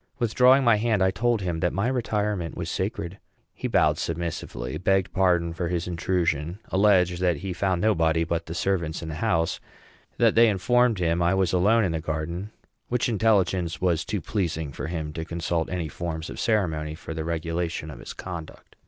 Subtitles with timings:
[0.17, 3.19] Withdrawing my hand, I told him that my retirement was sacred.
[3.53, 8.55] He bowed submissively; begged pardon for his intrusion; alleged that he found nobody but the
[8.55, 9.59] servants in the house;
[10.17, 12.49] that they informed him I was alone in the garden
[12.87, 17.23] which intelligence was too pleasing for him to consult any forms of ceremony for the
[17.23, 18.77] regulation of his conduct.